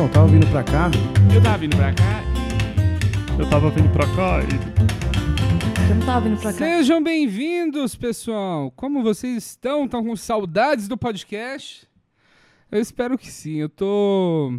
[0.00, 0.90] Então, tava vindo pra cá.
[1.34, 2.22] Eu tava vindo pra cá.
[3.38, 5.90] Eu tava vindo pra cá e.
[5.90, 6.58] Eu não tava vindo pra cá.
[6.58, 8.70] Sejam bem-vindos, pessoal.
[8.70, 9.84] Como vocês estão?
[9.84, 11.86] Estão com saudades do podcast?
[12.72, 13.56] Eu espero que sim.
[13.56, 14.58] Eu tô.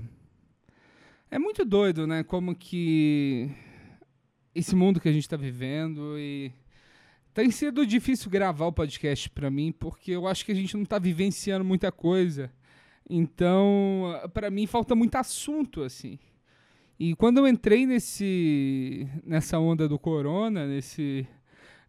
[1.32, 2.22] É muito doido, né?
[2.22, 3.50] Como que
[4.54, 6.52] esse mundo que a gente tá vivendo e
[7.34, 10.86] tem sido difícil gravar o podcast pra mim porque eu acho que a gente não
[10.86, 12.52] tá vivenciando muita coisa.
[13.10, 16.18] Então, pra mim falta muito assunto assim.
[17.00, 21.28] E quando eu entrei nesse nessa onda do corona, nesse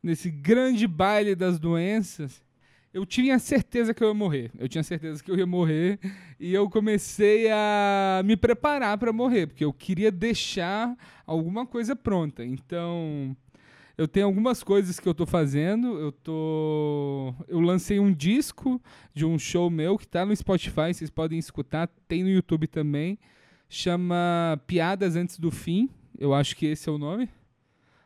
[0.02, 2.42] nesse grande baile das doenças,
[2.92, 4.50] eu tinha certeza que eu ia morrer.
[4.59, 5.98] Eu tinha certeza que eu ia morrer
[6.38, 12.44] e eu comecei a me preparar para morrer, porque eu queria deixar alguma coisa pronta.
[12.44, 13.36] Então,
[13.96, 15.98] eu tenho algumas coisas que eu tô fazendo.
[15.98, 18.80] Eu tô eu lancei um disco
[19.14, 23.19] de um show meu que tá no Spotify, vocês podem escutar, tem no YouTube também.
[23.69, 25.89] Chama Piadas Antes do Fim.
[26.19, 27.28] Eu acho que esse é o nome.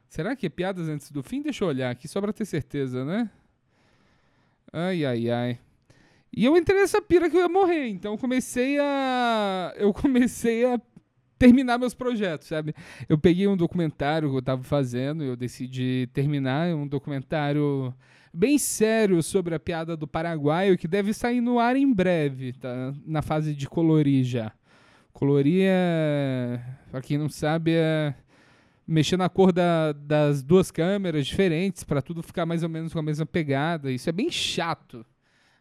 [0.09, 1.43] Será que é Piadas Antes do Fim?
[1.43, 3.31] Deixa eu olhar aqui só pra ter certeza, né?
[4.73, 5.59] Ai, ai, ai.
[6.33, 9.73] E eu entrei nessa pira que eu ia morrer, então eu comecei a.
[9.77, 10.81] Eu comecei a
[11.39, 12.75] terminar meus projetos, sabe?
[13.09, 17.95] Eu peguei um documentário que eu tava fazendo, eu decidi terminar um documentário
[18.33, 22.93] bem sério sobre a piada do paraguaio, que deve sair no ar em breve, tá?
[23.07, 24.53] Na fase de colorir já.
[25.13, 26.61] Colorir é.
[26.91, 28.15] Pra quem não sabe, é
[28.87, 32.99] mexer na cor da- das duas câmeras diferentes para tudo ficar mais ou menos com
[32.99, 33.91] a mesma pegada.
[33.91, 35.05] Isso é bem chato,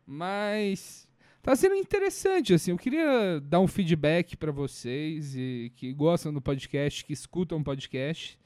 [0.06, 1.05] mas
[1.46, 2.72] tá sendo interessante assim.
[2.72, 7.64] Eu queria dar um feedback para vocês e que gostam do podcast, que escutam o
[7.64, 8.40] podcast,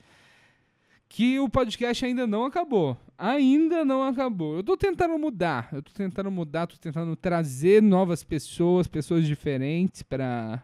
[1.07, 2.97] que o podcast ainda não acabou.
[3.17, 4.57] Ainda não acabou.
[4.57, 5.69] Eu tô tentando mudar.
[5.71, 10.61] Eu tô tentando mudar, tô tentando trazer novas pessoas, pessoas diferentes para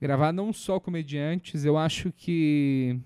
[0.00, 1.66] gravar não só comediantes.
[1.66, 2.98] Eu acho que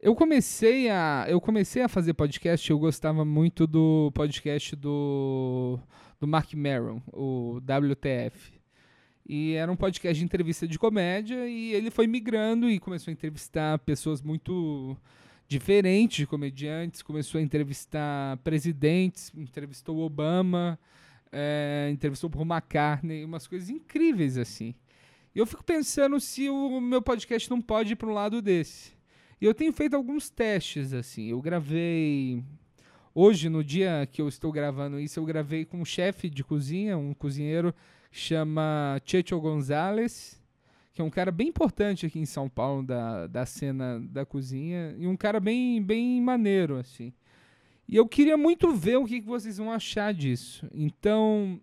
[0.00, 5.78] eu comecei a eu comecei a fazer podcast, eu gostava muito do podcast do
[6.22, 8.52] do Mark Maron, o WTF.
[9.28, 13.12] E era um podcast de entrevista de comédia e ele foi migrando e começou a
[13.12, 14.96] entrevistar pessoas muito
[15.48, 20.78] diferentes de comediantes, começou a entrevistar presidentes, entrevistou Obama,
[21.32, 24.76] eh, entrevistou Paul McCartney, umas coisas incríveis assim.
[25.34, 28.92] E eu fico pensando se o meu podcast não pode ir para um lado desse.
[29.40, 31.30] E eu tenho feito alguns testes, assim.
[31.30, 32.44] Eu gravei.
[33.14, 36.96] Hoje, no dia que eu estou gravando isso, eu gravei com um chefe de cozinha,
[36.96, 37.74] um cozinheiro
[38.10, 40.40] chama Checho Gonzalez,
[40.94, 44.94] que é um cara bem importante aqui em São Paulo, da, da cena da cozinha,
[44.98, 47.12] e um cara bem, bem maneiro, assim.
[47.86, 50.66] E eu queria muito ver o que, que vocês vão achar disso.
[50.72, 51.60] Então,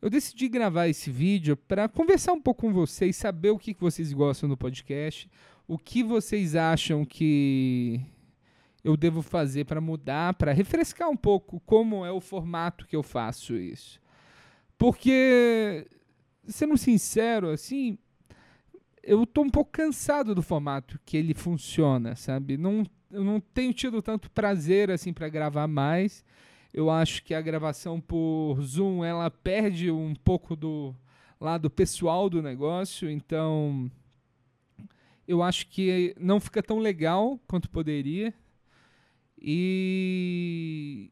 [0.00, 3.80] eu decidi gravar esse vídeo para conversar um pouco com vocês, saber o que, que
[3.82, 5.28] vocês gostam do podcast,
[5.68, 8.00] o que vocês acham que
[8.84, 13.02] eu devo fazer para mudar, para refrescar um pouco como é o formato que eu
[13.02, 13.98] faço isso.
[14.76, 15.86] Porque,
[16.46, 17.96] sendo sincero, assim,
[19.02, 22.58] eu tô um pouco cansado do formato que ele funciona, sabe?
[22.58, 26.22] Não, eu não tenho tido tanto prazer assim para gravar mais.
[26.72, 30.94] Eu acho que a gravação por Zoom ela perde um pouco do
[31.40, 33.90] lado pessoal do negócio, então
[35.26, 38.34] eu acho que não fica tão legal quanto poderia.
[39.46, 41.10] E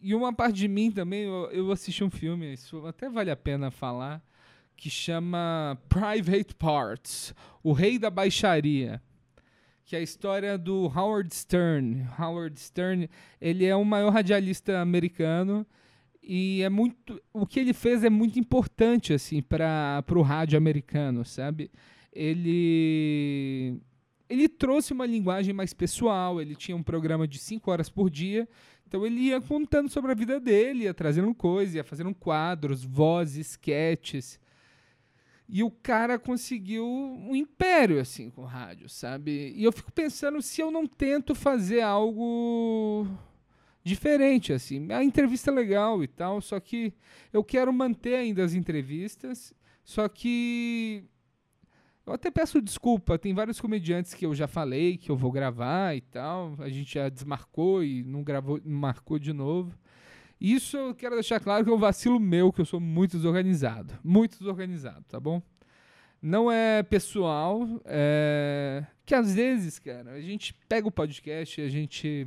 [0.00, 3.36] e uma parte de mim também, eu, eu assisti um filme, isso até vale a
[3.36, 4.22] pena falar,
[4.76, 9.02] que chama Private Parts, O Rei da Baixaria,
[9.84, 12.06] que é a história do Howard Stern.
[12.16, 13.10] Howard Stern,
[13.40, 15.66] ele é o maior radialista americano
[16.22, 21.24] e é muito, o que ele fez é muito importante assim para o rádio americano,
[21.24, 21.68] sabe?
[22.12, 23.80] Ele
[24.28, 28.48] ele trouxe uma linguagem mais pessoal, ele tinha um programa de 5 horas por dia,
[28.86, 33.50] então ele ia contando sobre a vida dele, ia trazendo coisas, ia fazendo quadros, vozes,
[33.50, 34.38] sketches.
[35.48, 39.52] E o cara conseguiu um império, assim, com o rádio, sabe?
[39.54, 43.06] E eu fico pensando se eu não tento fazer algo
[43.84, 44.90] diferente, assim.
[44.90, 46.92] A entrevista é legal e tal, só que
[47.32, 49.54] eu quero manter ainda as entrevistas,
[49.84, 51.04] só que
[52.06, 55.96] eu até peço desculpa, tem vários comediantes que eu já falei que eu vou gravar
[55.96, 59.76] e tal, a gente já desmarcou e não gravou, marcou de novo.
[60.40, 63.98] Isso eu quero deixar claro que é um vacilo meu, que eu sou muito desorganizado.
[64.04, 65.42] Muito desorganizado, tá bom?
[66.20, 68.84] Não é pessoal, é.
[69.04, 72.26] Que às vezes, cara, a gente pega o podcast e a gente.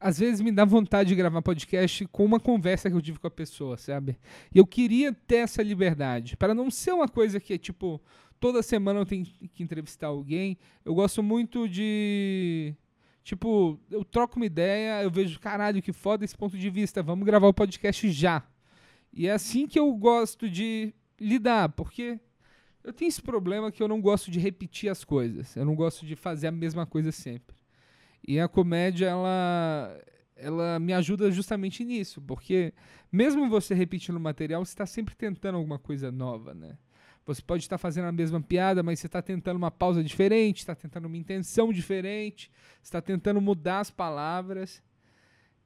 [0.00, 3.26] Às vezes me dá vontade de gravar podcast com uma conversa que eu tive com
[3.26, 4.18] a pessoa, sabe?
[4.52, 8.00] E eu queria ter essa liberdade, para não ser uma coisa que é tipo,
[8.40, 10.56] toda semana eu tenho que entrevistar alguém.
[10.84, 12.74] Eu gosto muito de.
[13.22, 17.26] Tipo, eu troco uma ideia, eu vejo, caralho, que foda esse ponto de vista, vamos
[17.26, 18.42] gravar o podcast já.
[19.12, 22.18] E é assim que eu gosto de lidar, porque
[22.82, 25.54] eu tenho esse problema que eu não gosto de repetir as coisas.
[25.54, 27.59] Eu não gosto de fazer a mesma coisa sempre.
[28.26, 30.00] E a comédia, ela,
[30.36, 32.72] ela me ajuda justamente nisso, porque
[33.10, 36.76] mesmo você repetindo o material, você está sempre tentando alguma coisa nova, né?
[37.26, 40.74] Você pode estar fazendo a mesma piada, mas você está tentando uma pausa diferente, está
[40.74, 42.50] tentando uma intenção diferente,
[42.82, 44.82] está tentando mudar as palavras.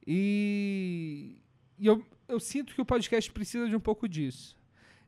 [0.05, 1.41] E,
[1.79, 4.55] e eu, eu sinto que o podcast precisa de um pouco disso.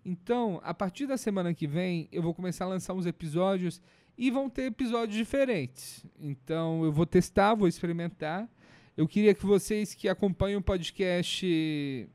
[0.03, 3.81] Então, a partir da semana que vem, eu vou começar a lançar uns episódios
[4.18, 6.06] e vão ter episódios diferentes.
[6.19, 8.50] Então eu vou testar, vou experimentar.
[8.96, 12.10] Eu queria que vocês que acompanham o podcast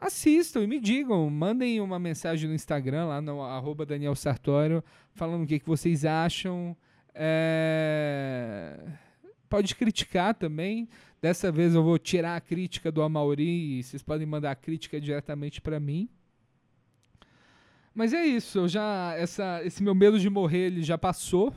[0.00, 5.44] assistam e me digam, mandem uma mensagem no Instagram, lá no arroba Daniel Sartório, falando
[5.44, 6.76] o que, que vocês acham.
[7.14, 8.78] É...
[9.48, 10.88] Pode criticar também.
[11.20, 15.00] Dessa vez eu vou tirar a crítica do Amauri e vocês podem mandar a crítica
[15.00, 16.08] diretamente para mim.
[17.94, 21.54] Mas é isso, eu já essa, esse meu medo de morrer ele já passou.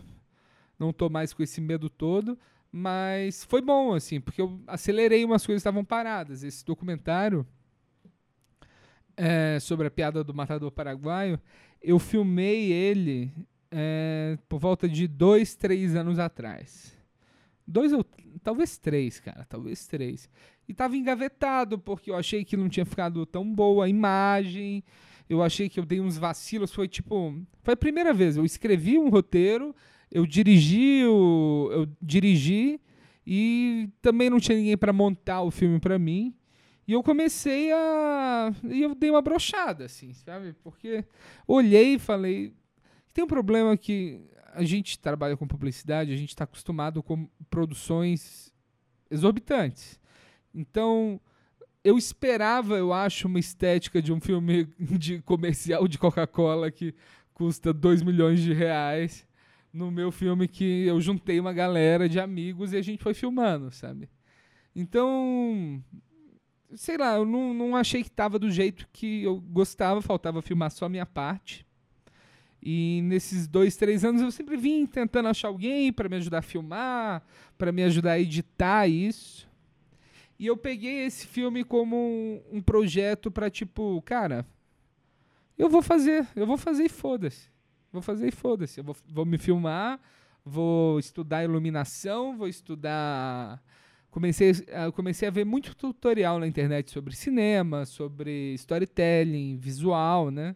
[0.77, 2.37] Não tô mais com esse medo todo,
[2.71, 6.43] mas foi bom assim, porque eu acelerei umas coisas que estavam paradas.
[6.43, 7.45] Esse documentário
[9.15, 11.39] é, sobre a piada do matador paraguaio,
[11.81, 13.31] eu filmei ele
[13.71, 16.95] é, por volta de dois, três anos atrás.
[17.65, 18.05] Dois ou
[18.43, 20.29] talvez três, cara, talvez três.
[20.69, 24.83] E tava engavetado porque eu achei que não tinha ficado tão boa a imagem
[25.29, 26.71] eu achei que eu dei uns vacilos.
[26.71, 27.35] Foi tipo.
[27.63, 28.37] Foi a primeira vez.
[28.37, 29.75] Eu escrevi um roteiro,
[30.11, 32.79] eu dirigi, o, eu dirigi
[33.25, 36.33] e também não tinha ninguém para montar o filme para mim.
[36.87, 38.53] E eu comecei a.
[38.63, 40.53] E eu dei uma brochada, assim, sabe?
[40.63, 41.03] Porque
[41.45, 42.53] olhei e falei.
[43.13, 44.21] Tem um problema que
[44.53, 48.53] a gente trabalha com publicidade, a gente está acostumado com produções
[49.09, 49.99] exorbitantes.
[50.53, 51.19] Então,
[51.87, 56.93] eu esperava, eu acho, uma estética de um filme de comercial de Coca-Cola que
[57.33, 59.25] custa 2 milhões de reais.
[59.71, 63.71] No meu filme que eu juntei uma galera de amigos e a gente foi filmando,
[63.71, 64.09] sabe?
[64.75, 65.81] Então,
[66.75, 70.71] sei lá, eu não, não achei que tava do jeito que eu gostava, faltava filmar
[70.71, 71.65] só a minha parte.
[72.61, 76.41] E nesses dois, três anos eu sempre vim tentando achar alguém para me ajudar a
[76.41, 77.23] filmar,
[77.57, 79.46] para me ajudar a editar isso.
[80.39, 84.45] E eu peguei esse filme como um, um projeto para tipo, cara,
[85.57, 87.49] eu vou fazer, eu vou fazer e foda-se.
[87.91, 88.79] Vou fazer e foda-se.
[88.79, 89.99] Eu vou, vou me filmar,
[90.45, 93.61] vou estudar iluminação, vou estudar.
[94.11, 94.51] Comecei,
[94.93, 100.55] comecei a ver muito tutorial na internet sobre cinema, sobre storytelling, visual, né?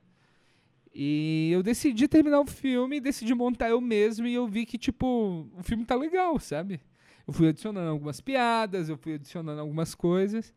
[0.93, 5.47] E eu decidi terminar o filme, decidi montar eu mesmo e eu vi que, tipo,
[5.57, 6.81] o filme tá legal, sabe?
[7.31, 10.53] Eu fui adicionando algumas piadas, eu fui adicionando algumas coisas.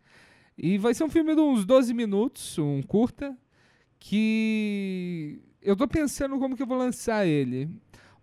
[0.59, 3.39] E vai ser um filme de uns 12 minutos, um curta,
[3.97, 7.71] que eu tô pensando como que eu vou lançar ele.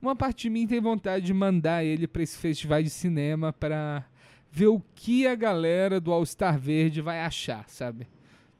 [0.01, 4.05] Uma parte de mim tem vontade de mandar ele para esse festival de cinema para
[4.51, 8.05] ver o que a galera do All Star Verde vai achar, sabe?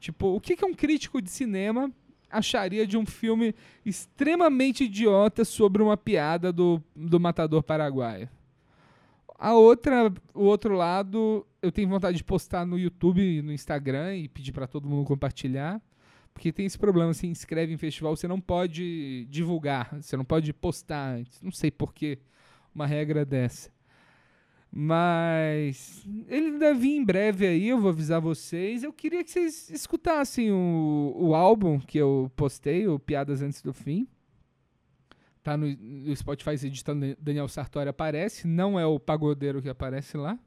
[0.00, 1.92] Tipo, o que, que um crítico de cinema
[2.30, 8.30] acharia de um filme extremamente idiota sobre uma piada do, do matador paraguaio?
[9.42, 14.14] A outra, o outro lado, eu tenho vontade de postar no YouTube e no Instagram
[14.14, 15.82] e pedir para todo mundo compartilhar.
[16.32, 20.52] Porque tem esse problema, se inscreve em festival, você não pode divulgar, você não pode
[20.52, 21.42] postar antes.
[21.42, 22.20] Não sei por que
[22.72, 23.68] uma regra dessa.
[24.70, 28.84] Mas ele deve vir em breve aí, eu vou avisar vocês.
[28.84, 33.72] Eu queria que vocês escutassem o, o álbum que eu postei, o Piadas Antes do
[33.72, 34.06] Fim.
[35.42, 40.16] Tá no, no Spotify, se digitando Daniel Sartori aparece, não é o pagodeiro que aparece
[40.16, 40.38] lá.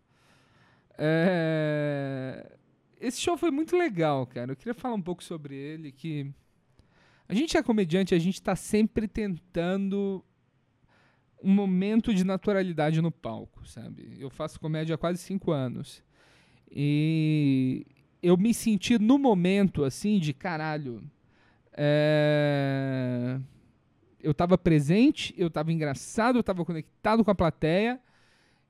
[0.97, 2.57] É...
[2.99, 4.53] Esse show foi muito legal, cara.
[4.53, 6.31] Eu queria falar um pouco sobre ele, que
[7.27, 10.23] a gente é comediante, a gente tá sempre tentando
[11.43, 14.15] um momento de naturalidade no palco, sabe?
[14.17, 16.01] Eu faço comédia há quase cinco anos.
[16.71, 17.85] E
[18.23, 21.03] eu me senti no momento, assim, de caralho.
[21.73, 23.41] É
[24.25, 27.99] eu estava presente, eu estava engraçado, eu estava conectado com a plateia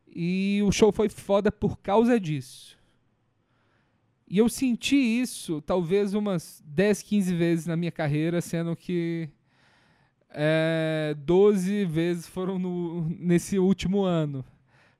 [0.05, 2.77] e o show foi foda por causa disso.
[4.27, 9.29] E eu senti isso talvez umas 10, 15 vezes na minha carreira, sendo que
[10.29, 14.43] é, 12 vezes foram no, nesse último ano.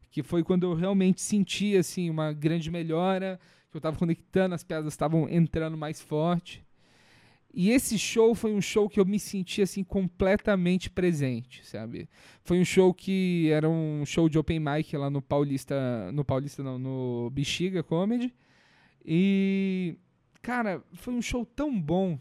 [0.09, 3.38] que foi quando eu realmente senti assim uma grande melhora,
[3.69, 6.64] que eu estava conectando, as piadas estavam entrando mais forte.
[7.57, 12.09] E esse show foi um show que eu me senti assim completamente presente, sabe?
[12.43, 16.62] Foi um show que era um show de open mic lá no Paulista, no Paulista
[16.62, 18.35] não, no Bexiga Comedy.
[19.05, 19.95] E
[20.41, 22.19] cara, foi um show tão bom.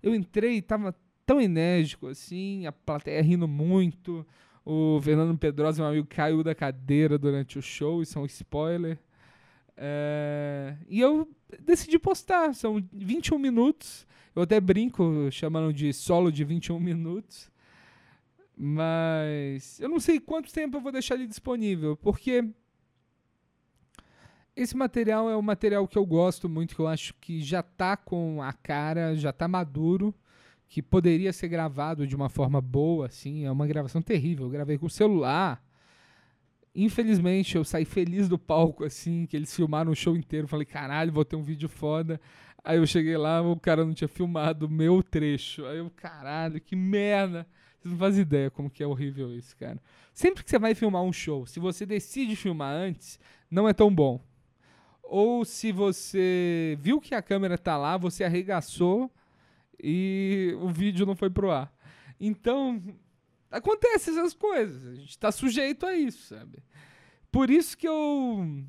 [0.00, 0.94] Eu entrei, tava
[1.26, 4.24] tão enérgico assim, a plateia rindo muito.
[4.64, 9.00] O Fernando Pedrosa, meu amigo, caiu da cadeira durante o show, isso é um spoiler.
[9.76, 10.76] É...
[10.88, 11.28] E eu
[11.60, 14.06] decidi postar, são 21 minutos.
[14.34, 17.50] Eu até brinco chamando de solo de 21 minutos.
[18.56, 22.44] Mas eu não sei quanto tempo eu vou deixar ele disponível, porque
[24.56, 27.96] esse material é um material que eu gosto muito, que eu acho que já tá
[27.96, 30.14] com a cara, já tá maduro,
[30.68, 33.44] que poderia ser gravado de uma forma boa, assim.
[33.44, 34.46] É uma gravação terrível.
[34.46, 35.62] Eu gravei com o celular.
[36.74, 40.48] Infelizmente, eu saí feliz do palco, assim, que eles filmaram o show inteiro.
[40.48, 42.20] Falei, caralho, vou ter um vídeo foda.
[42.64, 45.64] Aí eu cheguei lá, o cara não tinha filmado o meu trecho.
[45.66, 47.46] Aí eu, caralho, que merda.
[47.78, 49.78] Vocês não fazem ideia como que é horrível isso, cara.
[50.12, 53.94] Sempre que você vai filmar um show, se você decide filmar antes, não é tão
[53.94, 54.20] bom.
[55.02, 59.12] Ou se você viu que a câmera tá lá, você arregaçou
[59.78, 61.70] e o vídeo não foi pro ar.
[62.18, 62.80] Então,
[63.56, 64.86] acontece essas coisas.
[64.86, 66.58] A gente tá sujeito a isso, sabe?
[67.30, 68.64] Por isso que eu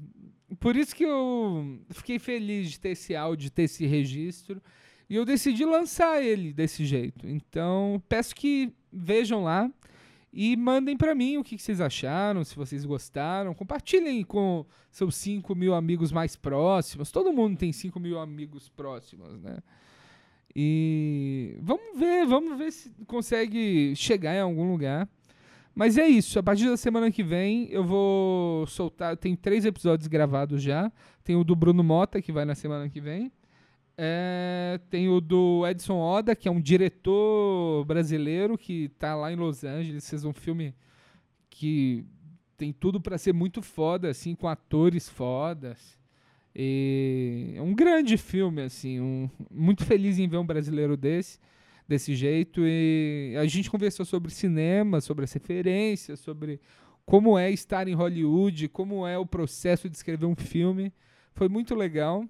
[0.60, 4.62] por isso que eu fiquei feliz de ter esse áudio, de ter esse registro.
[5.10, 7.28] E eu decidi lançar ele desse jeito.
[7.28, 9.70] Então, peço que vejam lá
[10.34, 13.54] e mandem para mim o que, que, vocês acharam, se vocês gostaram.
[13.54, 17.12] Compartilhem com seus 5 mil amigos mais próximos.
[17.12, 19.58] Todo mundo tem 5 mil amigos próximos, né?
[20.56, 25.08] E vamos ver, vamos ver se consegue chegar em algum lugar.
[25.76, 26.40] Mas é isso.
[26.40, 29.18] A partir da semana que vem eu vou soltar.
[29.18, 30.92] Tem três episódios gravados já.
[31.24, 33.32] Tem o do Bruno Mota, que vai na semana que vem.
[33.98, 39.36] É, tem o do Edson Oda, que é um diretor brasileiro que está lá em
[39.36, 40.10] Los Angeles.
[40.10, 40.74] Fez um filme
[41.50, 42.06] que
[42.56, 45.98] tem tudo para ser muito foda, assim, com atores fodas.
[46.56, 49.00] E é um grande filme, assim.
[49.00, 51.40] Um, muito feliz em ver um brasileiro desse
[51.88, 52.62] desse jeito.
[52.64, 56.60] E a gente conversou sobre cinema, sobre as referências, sobre
[57.06, 60.92] como é estar em Hollywood, como é o processo de escrever um filme.
[61.34, 62.26] Foi muito legal.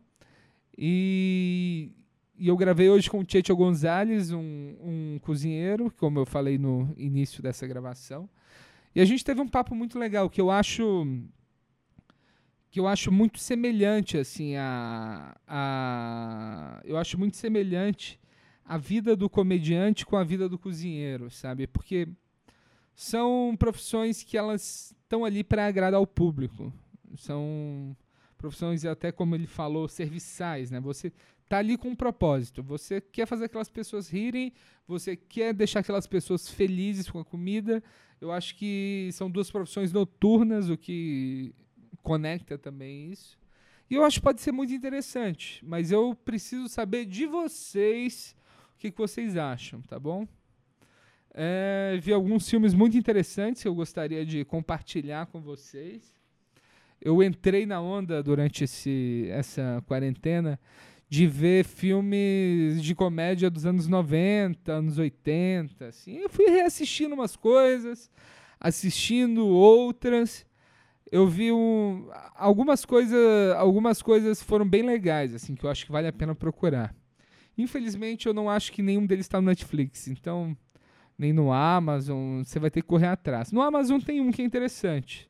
[0.78, 1.92] E,
[2.38, 6.94] e eu gravei hoje com o Checho Gonzalez, um, um cozinheiro, como eu falei no
[6.98, 8.30] início dessa gravação.
[8.94, 11.08] E a gente teve um papo muito legal, que eu acho
[12.76, 18.20] que eu acho muito semelhante assim a, a eu acho muito semelhante
[18.66, 21.68] a vida do comediante com a vida do cozinheiro, sabe?
[21.68, 22.06] Porque
[22.94, 26.74] são profissões que elas estão ali para agradar o público.
[27.16, 27.96] São
[28.38, 30.82] profissões até como ele falou, serviçais, né?
[30.82, 31.14] Você
[31.48, 32.62] tá ali com um propósito.
[32.62, 34.52] Você quer fazer aquelas pessoas rirem,
[34.86, 37.82] você quer deixar aquelas pessoas felizes com a comida.
[38.20, 41.56] Eu acho que são duas profissões noturnas, o que
[42.06, 43.38] conecta também isso.
[43.90, 48.36] E eu acho que pode ser muito interessante, mas eu preciso saber de vocês
[48.76, 50.28] o que, que vocês acham, tá bom?
[51.34, 56.16] É, vi alguns filmes muito interessantes que eu gostaria de compartilhar com vocês.
[57.02, 60.60] Eu entrei na onda durante esse, essa quarentena
[61.08, 66.18] de ver filmes de comédia dos anos 90, anos 80, assim.
[66.18, 68.10] Eu fui reassistindo umas coisas,
[68.60, 70.46] assistindo outras.
[71.12, 75.92] Eu vi um, algumas coisas, algumas coisas foram bem legais, assim, que eu acho que
[75.92, 76.96] vale a pena procurar.
[77.58, 80.08] Infelizmente, eu não acho que nenhum deles está no Netflix.
[80.08, 80.58] Então,
[81.18, 83.52] nem no Amazon, você vai ter que correr atrás.
[83.52, 85.30] No Amazon tem um que é interessante.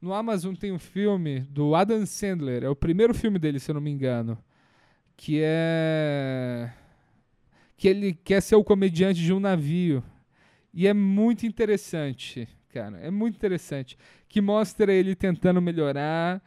[0.00, 3.74] No Amazon tem um filme do Adam Sandler, é o primeiro filme dele, se eu
[3.74, 4.38] não me engano,
[5.16, 6.70] que é
[7.76, 10.02] que ele quer ser o comediante de um navio.
[10.72, 13.96] E é muito interessante, cara, é muito interessante,
[14.28, 16.42] que mostra ele tentando melhorar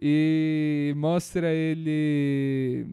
[0.00, 2.86] e mostra ele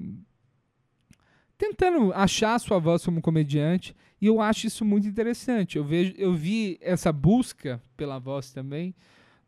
[1.56, 5.78] tentando achar a sua voz como comediante, e eu acho isso muito interessante.
[5.78, 8.96] Eu vejo, eu vi essa busca pela voz também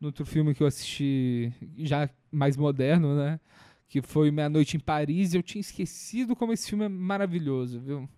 [0.00, 3.40] no outro filme que eu assisti, já mais moderno, né?
[3.88, 5.34] Que foi Meia Noite em Paris.
[5.34, 8.08] Eu tinha esquecido como esse filme é maravilhoso, viu?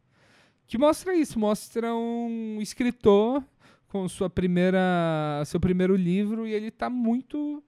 [0.66, 3.45] Que mostra isso, mostra um escritor
[3.95, 7.63] com sua primeira, seu primeiro livro e ele está muito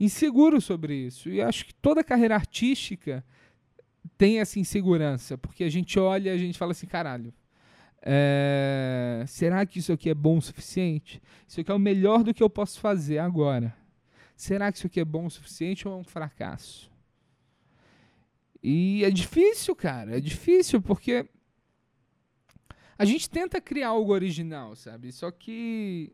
[0.00, 1.28] inseguro sobre isso.
[1.28, 3.22] E acho que toda carreira artística
[4.16, 7.34] tem essa insegurança, porque a gente olha e a gente fala assim, caralho,
[8.00, 11.20] é, será que isso aqui é bom o suficiente?
[11.46, 13.76] Isso aqui é o melhor do que eu posso fazer agora.
[14.34, 16.90] será que isso aqui é bom o suficiente ou é um fracasso?
[18.62, 21.28] E é difícil, cara, é difícil porque
[22.98, 25.12] a gente tenta criar algo original, sabe?
[25.12, 26.12] Só que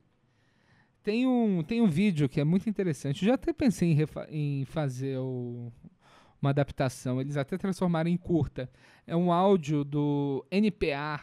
[1.03, 3.23] tem um, tem um vídeo que é muito interessante.
[3.23, 3.99] Eu já até pensei em,
[4.31, 5.73] em fazer o,
[6.41, 7.21] uma adaptação.
[7.21, 8.71] Eles até transformaram em curta.
[9.07, 11.23] É um áudio do NPR,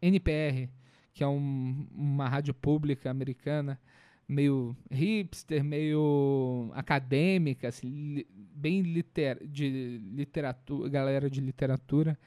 [0.00, 0.68] NPR
[1.14, 3.80] que é um, uma rádio pública americana,
[4.26, 12.18] meio hipster, meio acadêmica, assim, bem liter, de literatura, galera de literatura.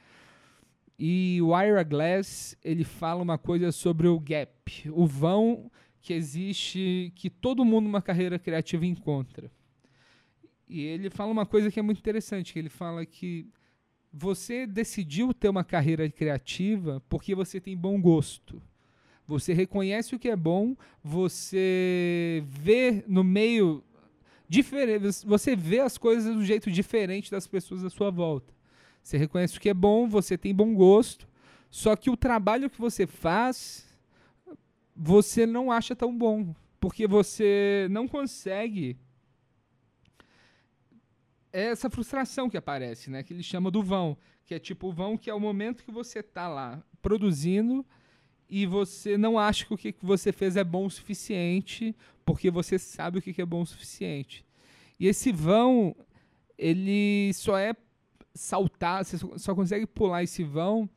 [0.98, 7.12] E o Ira Glass, ele fala uma coisa sobre o gap, o vão que existe,
[7.14, 9.50] que todo mundo numa carreira criativa encontra.
[10.68, 13.48] E ele fala uma coisa que é muito interessante, que ele fala que
[14.12, 18.60] você decidiu ter uma carreira criativa porque você tem bom gosto.
[19.26, 20.74] Você reconhece o que é bom,
[21.04, 23.84] você vê no meio
[24.48, 28.57] diferente, você vê as coisas do jeito diferente das pessoas à sua volta.
[29.08, 31.26] Você reconhece o que é bom, você tem bom gosto,
[31.70, 33.88] só que o trabalho que você faz
[34.94, 38.98] você não acha tão bom, porque você não consegue
[41.50, 43.22] é essa frustração que aparece, né?
[43.22, 45.90] Que ele chama do vão, que é tipo o vão que é o momento que
[45.90, 47.86] você tá lá produzindo
[48.46, 51.96] e você não acha que o que você fez é bom o suficiente,
[52.26, 54.44] porque você sabe o que é bom o suficiente.
[55.00, 55.96] E esse vão,
[56.58, 57.74] ele só é
[58.34, 60.88] saltar, você só consegue pular esse vão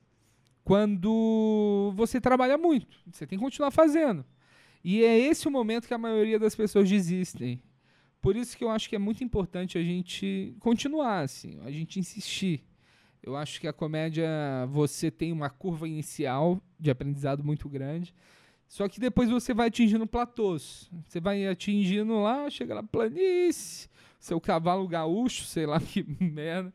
[0.63, 2.97] quando você trabalha muito.
[3.11, 4.25] Você tem que continuar fazendo.
[4.83, 7.61] E é esse o momento que a maioria das pessoas desistem.
[8.21, 11.99] Por isso que eu acho que é muito importante a gente continuar, assim, a gente
[11.99, 12.63] insistir.
[13.23, 14.27] Eu acho que a comédia,
[14.69, 18.13] você tem uma curva inicial de aprendizado muito grande,
[18.67, 20.89] só que depois você vai atingindo platôs.
[21.05, 26.73] Você vai atingindo lá, chega na planície, seu cavalo gaúcho, sei lá que merda.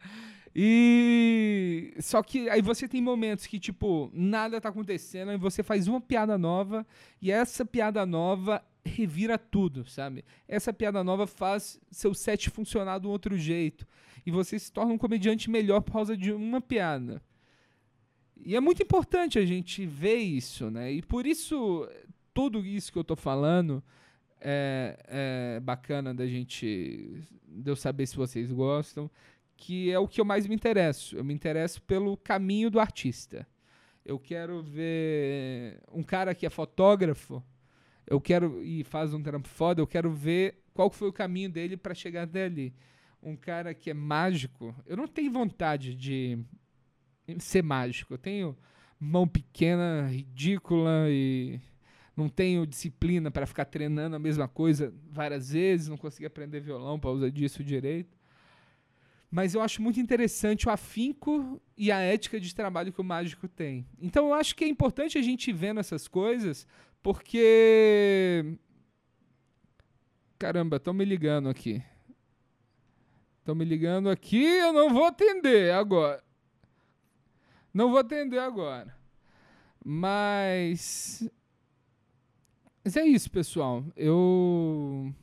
[0.58, 5.86] E só que aí você tem momentos que tipo nada tá acontecendo e você faz
[5.86, 6.86] uma piada nova
[7.20, 10.24] e essa piada nova revira tudo, sabe?
[10.48, 13.86] Essa piada nova faz seu set funcionar de um outro jeito.
[14.24, 17.22] E você se torna um comediante melhor por causa de uma piada.
[18.42, 20.90] E é muito importante a gente ver isso, né?
[20.90, 21.86] E por isso,
[22.32, 23.84] tudo isso que eu tô falando
[24.40, 27.22] é, é bacana da gente.
[27.46, 29.10] de eu saber se vocês gostam.
[29.56, 31.16] Que é o que eu mais me interesso.
[31.16, 33.46] Eu me interesso pelo caminho do artista.
[34.04, 37.42] Eu quero ver um cara que é fotógrafo
[38.06, 41.76] eu quero e faz um trampo foda, eu quero ver qual foi o caminho dele
[41.76, 42.72] para chegar até ali.
[43.22, 46.38] Um cara que é mágico, eu não tenho vontade de
[47.38, 48.14] ser mágico.
[48.14, 48.56] Eu tenho
[49.00, 51.60] mão pequena, ridícula e
[52.16, 57.00] não tenho disciplina para ficar treinando a mesma coisa várias vezes, não consegui aprender violão
[57.00, 58.15] para usar disso direito.
[59.36, 63.46] Mas eu acho muito interessante o afinco e a ética de trabalho que o mágico
[63.46, 63.86] tem.
[64.00, 66.66] Então eu acho que é importante a gente ir vendo essas coisas
[67.02, 68.56] porque.
[70.38, 71.82] Caramba, estão me ligando aqui.
[73.40, 76.24] Estão me ligando aqui, eu não vou atender agora.
[77.74, 78.96] Não vou atender agora.
[79.84, 81.28] Mas.
[82.82, 83.84] Mas é isso, pessoal.
[83.94, 85.14] Eu.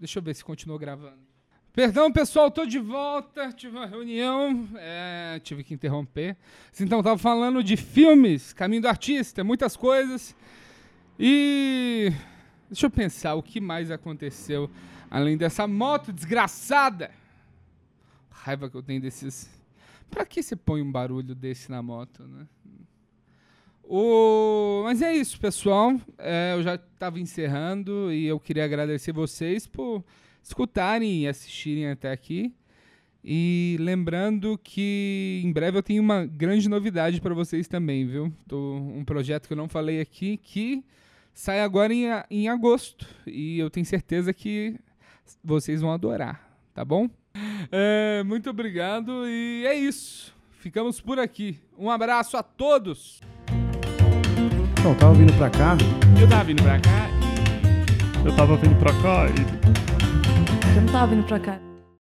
[0.00, 1.29] Deixa eu ver se continuou gravando.
[1.72, 3.52] Perdão, pessoal, tô de volta.
[3.52, 6.36] Tive uma reunião, é, tive que interromper.
[6.80, 10.34] Então, tava falando de filmes, Caminho do Artista, muitas coisas.
[11.18, 12.12] E
[12.68, 14.68] deixa eu pensar o que mais aconteceu
[15.08, 17.12] além dessa moto desgraçada.
[18.30, 19.48] Raiva que eu tenho desses.
[20.10, 22.48] Pra que você põe um barulho desse na moto, né?
[23.84, 24.82] O...
[24.84, 26.00] Mas é isso, pessoal.
[26.18, 30.04] É, eu já estava encerrando e eu queria agradecer vocês por
[30.42, 32.52] escutarem e assistirem até aqui.
[33.22, 38.32] E lembrando que em breve eu tenho uma grande novidade para vocês também, viu?
[38.48, 40.82] Tô, um projeto que eu não falei aqui que
[41.34, 43.06] sai agora em, em agosto.
[43.26, 44.74] E eu tenho certeza que
[45.44, 47.08] vocês vão adorar, tá bom?
[47.70, 50.34] É, muito obrigado e é isso.
[50.52, 51.58] Ficamos por aqui.
[51.78, 53.20] Um abraço a todos.
[54.78, 55.76] Então, tava vindo pra cá.
[56.20, 57.10] Eu tava vindo pra cá
[58.24, 59.99] Eu tava vindo pra cá e.
[60.76, 61.69] Eu não tava vindo pra cá.